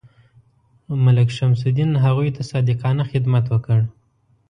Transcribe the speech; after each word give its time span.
ملک 1.03 1.29
شمس 1.37 1.61
الدین 1.67 1.91
هغوی 2.05 2.29
ته 2.35 2.41
صادقانه 2.51 3.03
خدمت 3.11 3.45
وکړ. 3.49 3.79